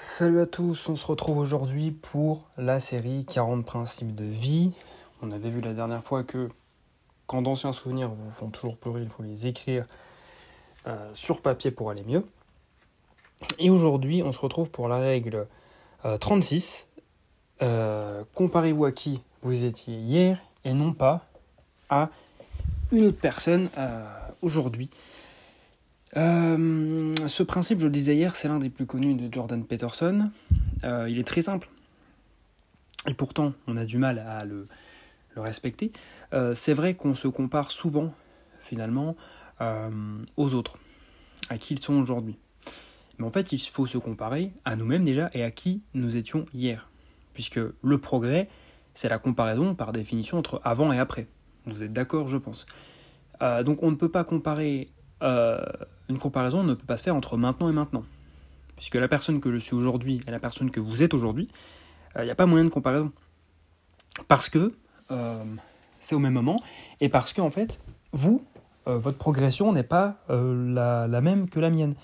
[0.00, 4.72] Salut à tous, on se retrouve aujourd'hui pour la série 40 principes de vie.
[5.22, 6.50] On avait vu la dernière fois que
[7.26, 9.84] quand d'anciens souvenirs vous font toujours pleurer, il faut les écrire
[10.86, 12.24] euh, sur papier pour aller mieux.
[13.58, 15.48] Et aujourd'hui, on se retrouve pour la règle
[16.20, 16.86] 36.
[17.60, 21.26] Euh, euh, comparez-vous à qui vous étiez hier et non pas
[21.90, 22.10] à
[22.92, 23.68] une autre personne
[24.42, 24.90] aujourd'hui.
[26.16, 30.30] Euh, ce principe, je le disais hier, c'est l'un des plus connus de Jordan Peterson.
[30.84, 31.68] Euh, il est très simple.
[33.06, 34.66] Et pourtant, on a du mal à le,
[35.36, 35.92] respecter.
[36.32, 38.12] Euh, c'est vrai qu'on se compare souvent,
[38.60, 39.16] finalement,
[40.36, 40.78] aux autres,
[41.48, 42.36] à qui ils sont aujourd'hui.
[43.18, 46.44] Mais en fait, il faut se comparer à nous-mêmes déjà et à qui nous étions
[46.54, 46.88] hier.
[47.34, 48.48] Puisque le progrès,
[48.94, 51.26] c'est la comparaison par définition entre avant et après.
[51.66, 52.66] Vous êtes d'accord, je pense.
[53.64, 55.60] donc on ne peut pas comparer euh,
[56.08, 58.02] une comparaison ne peut pas se faire entre maintenant et maintenant.
[58.76, 61.48] Puisque la personne que je suis aujourd'hui et la personne que vous êtes aujourd'hui,
[62.14, 63.12] il euh, n'y a pas moyen de comparaison.
[64.28, 64.74] Parce que
[65.10, 65.44] euh,
[65.98, 66.56] c'est au même moment
[67.00, 67.80] et parce que, en fait,
[68.12, 68.42] vous,
[68.86, 71.94] votre progression n'est pas la, la, même que la mienne.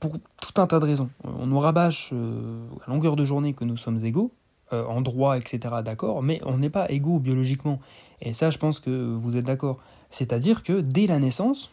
[0.00, 1.08] Pour tout un tas de raisons.
[1.22, 4.32] On nous rabâche à longueur de journée que nous sommes égaux,
[4.72, 7.78] en droit, etc., d'accord, mais on n'est pas égaux biologiquement.
[8.22, 9.78] Et ça, je pense que vous êtes d'accord.
[10.10, 11.70] C'est-à-dire que dès la naissance,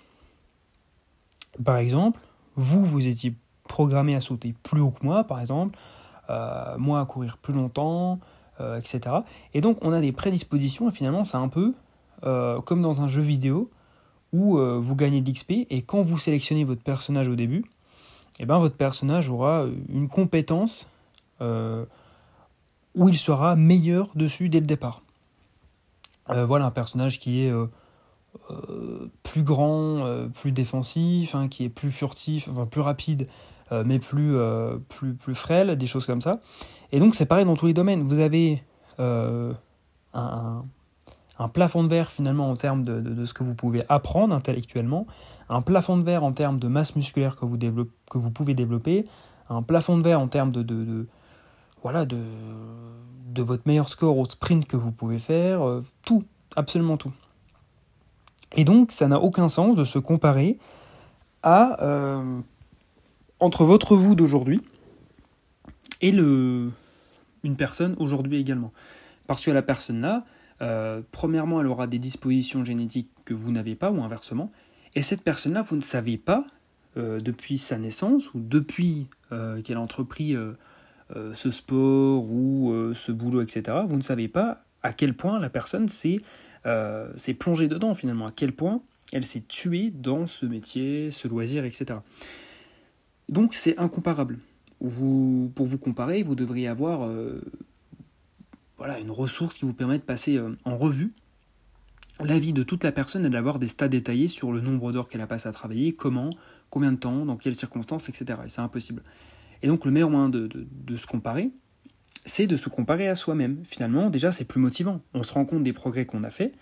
[1.63, 2.19] par exemple,
[2.55, 3.33] vous, vous étiez
[3.67, 5.77] programmé à sauter plus haut que moi, par exemple,
[6.29, 8.19] euh, moi à courir plus longtemps,
[8.59, 9.17] euh, etc.
[9.53, 11.73] Et donc on a des prédispositions, et finalement c'est un peu
[12.25, 13.69] euh, comme dans un jeu vidéo
[14.33, 17.63] où vous gagnez de l'XP, et quand vous sélectionnez votre personnage au début,
[18.39, 20.89] eh ben, votre personnage aura une compétence
[21.39, 25.01] où il sera meilleur dessus dès le départ.
[26.27, 27.53] voilà un personnage qui est
[28.49, 33.27] euh, plus grand, euh, plus défensif, hein, qui est plus furtif, enfin plus rapide,
[33.71, 34.37] euh, mais plus,
[34.89, 36.39] plus, plus frêle, des choses comme ça.
[36.91, 38.03] Et donc c'est pareil dans tous les domaines.
[38.03, 38.63] Vous avez
[38.99, 39.53] un,
[40.13, 45.05] un, plafond de verre finalement en termes de, de, ce que vous pouvez apprendre intellectuellement,
[45.49, 49.05] un plafond de verre en termes de masse musculaire que vous, que vous pouvez développer,
[49.49, 51.07] un plafond de verre en termes de, de
[51.83, 52.17] voilà, de,
[53.27, 55.61] de votre meilleur score au sprint que vous pouvez faire,
[56.05, 56.23] tout,
[56.55, 57.11] absolument tout.
[58.55, 60.57] Et donc, ça n'a aucun sens de se comparer
[61.43, 62.39] à euh,
[63.39, 64.61] entre votre vous d'aujourd'hui
[66.01, 66.71] et le,
[67.43, 68.71] une personne aujourd'hui également.
[69.27, 70.25] Parce que la personne là,
[70.61, 74.51] euh, premièrement, elle aura des dispositions génétiques que vous n'avez pas, ou inversement.
[74.95, 76.45] Et cette personne-là, vous ne savez pas,
[76.95, 80.37] euh, depuis sa naissance, ou depuis qu'elle a entrepris
[81.33, 85.89] ce sport ou ce boulot, etc., vous ne savez pas à quel point la personne
[85.89, 86.19] s'est
[86.67, 88.81] euh, s'est plongée dedans finalement, à quel point
[89.13, 91.99] elle s'est tuée dans ce métier, ce loisir, etc.
[93.29, 94.39] Donc c'est incomparable.
[94.81, 97.41] Vous, pour vous comparer, vous devriez avoir euh,
[98.77, 101.13] voilà, une ressource qui vous permet de passer euh, en revue
[102.19, 105.07] la vie de toute la personne et d'avoir des stats détaillés sur le nombre d'heures
[105.07, 106.31] qu'elle a passé à travailler, comment,
[106.69, 108.41] combien de temps, dans quelles circonstances, etc.
[108.45, 109.03] Et c'est impossible.
[109.61, 111.51] Et donc le meilleur moyen de se comparer,
[112.25, 113.59] c'est de se comparer à soi-même.
[113.63, 115.01] Finalement, déjà, c'est plus motivant.
[115.13, 116.53] On se rend compte des progrès qu'on a fait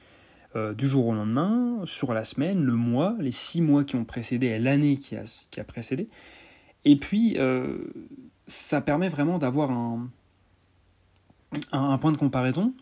[0.55, 4.05] euh, du jour au lendemain, sur la semaine, le mois, les six mois qui ont
[4.05, 6.07] précédé et l'année qui a, qui a précédé.
[6.85, 7.77] Et puis, euh,
[8.47, 10.09] ça permet vraiment d'avoir un,
[11.72, 12.73] un, point de comparaison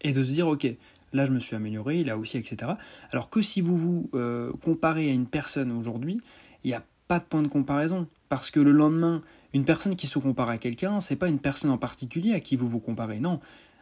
[0.00, 0.66] et de se dire, ok,
[1.12, 2.72] là je me suis amélioré, là aussi, etc.
[3.10, 6.20] Alors que si vous vous euh, comparez à une personne aujourd'hui,
[6.64, 8.06] il n'y a pas de point de comparaison.
[8.28, 9.22] Parce que le lendemain,
[9.54, 12.56] une personne qui se compare à quelqu'un, c'est pas une personne en particulier à qui
[12.56, 13.40] vous vous comparez, non.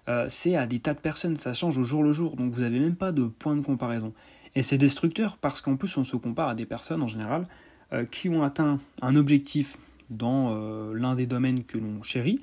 [0.09, 2.61] Euh, c'est à des tas de personnes, ça change au jour le jour, donc vous
[2.61, 4.13] n'avez même pas de point de comparaison.
[4.55, 7.45] Et c'est destructeur parce qu'en plus on se compare à des personnes en général
[7.93, 9.77] euh, qui ont atteint un objectif
[10.09, 12.41] dans euh, l'un des domaines que l'on chérit,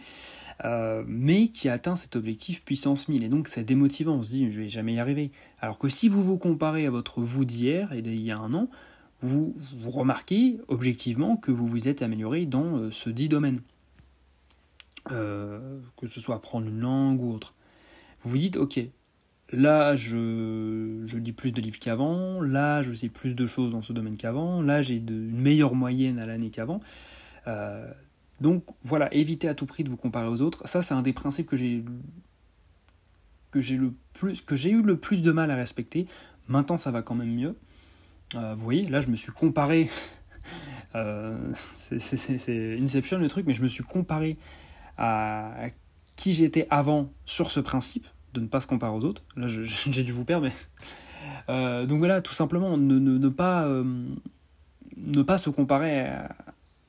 [1.08, 3.24] mais qui a atteint cet objectif puissance 1000.
[3.24, 5.32] Et donc c'est démotivant, on se dit je vais jamais y arriver.
[5.60, 8.54] Alors que si vous vous comparez à votre vous d'hier et d'il y a un
[8.54, 8.70] an,
[9.24, 13.62] vous, remarquez objectivement que vous vous êtes amélioré dans euh, ce dit domaine.
[15.12, 17.56] Euh, que ce soit apprendre une langue ou autre.
[18.22, 18.80] Vous vous dites, ok,
[19.52, 23.82] là je, je lis plus de livres qu'avant, là je sais plus de choses dans
[23.82, 26.80] ce domaine qu'avant, là j'ai une meilleure moyenne à l'année qu'avant.
[27.48, 27.92] Euh,
[28.42, 30.68] donc voilà, évitez à tout prix de vous comparer aux autres.
[30.68, 31.84] Ça c'est un des principes que j'ai
[33.52, 36.08] que j'ai le plus que j'ai eu le plus de mal à respecter.
[36.48, 37.56] Maintenant ça va quand même mieux.
[38.36, 39.90] Euh, vous voyez, là, je me suis comparé.
[40.96, 44.38] Euh, c'est Inception le truc, mais je me suis comparé
[44.96, 45.70] à,
[46.16, 49.24] qui j'étais avant sur ce principe de ne pas se comparer aux autres.
[49.36, 50.54] Là, j'ai dû vous perdre, mais.
[51.50, 56.12] Euh, donc voilà, tout simplement, ne, pas, ne pas se comparer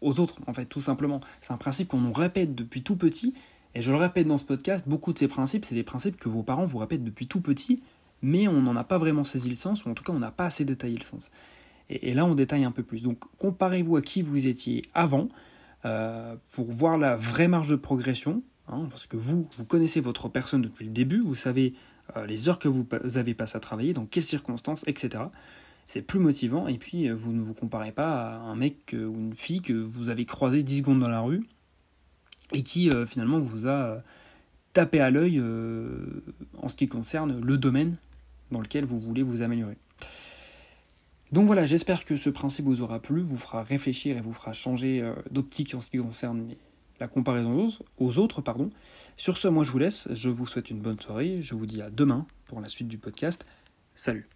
[0.02, 1.20] aux autres, en fait, tout simplement.
[1.40, 3.32] C'est un principe qu'on nous répète depuis tout petit,
[3.74, 6.28] et je le répète dans ce podcast, beaucoup de ces principes, c'est des principes que
[6.28, 7.82] vos parents vous répètent depuis tout petit,
[8.24, 10.30] mais on n'en a pas vraiment saisi le sens, ou en tout cas on n'a
[10.30, 11.30] pas assez détaillé le sens.
[11.90, 13.02] Et, là on détaille un peu plus.
[13.02, 15.28] Donc comparez-vous à qui vous étiez avant,
[15.84, 20.30] euh, pour voir la vraie marge de progression, hein, parce que vous, vous connaissez votre
[20.30, 21.74] personne depuis le début, vous savez
[22.16, 22.86] euh, les heures que vous
[23.16, 25.24] avez passées à travailler, dans quelles circonstances, etc.
[25.86, 29.14] C'est plus motivant, et puis euh, vous ne vous comparez pas à un mec ou
[29.18, 31.46] une fille que vous avez croisé 10 secondes dans la rue,
[32.54, 34.02] et qui finalement vous a
[34.72, 35.42] tapé à l'œil
[36.62, 37.96] en ce qui concerne le domaine
[38.54, 39.76] dans lequel vous voulez vous améliorer.
[41.32, 44.52] Donc voilà, j'espère que ce principe vous aura plu, vous fera réfléchir et vous fera
[44.52, 46.54] changer euh, d'optique en ce qui concerne
[47.00, 47.68] la comparaison
[47.98, 48.40] aux autres.
[48.40, 48.70] Pardon.
[49.16, 51.82] Sur ce, moi je vous laisse, je vous souhaite une bonne soirée, je vous dis
[51.82, 53.44] à demain pour la suite du podcast.
[53.94, 54.28] Salut